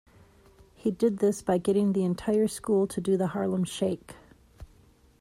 He 0.73 0.89
did 0.89 1.19
this 1.19 1.43
by 1.43 1.59
getting 1.59 1.93
the 1.93 2.03
entire 2.05 2.47
school 2.47 2.87
to 2.87 2.99
do 2.99 3.17
the 3.17 3.27
Harlem 3.27 3.63
shake. 3.65 4.15